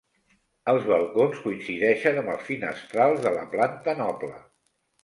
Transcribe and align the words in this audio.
Els 0.73 0.87
balcons 0.91 1.43
coincideixen 1.43 2.19
amb 2.23 2.35
els 2.37 2.49
finestrals 2.51 3.25
de 3.29 3.39
la 3.39 3.49
planta 3.57 4.01
noble. 4.05 4.35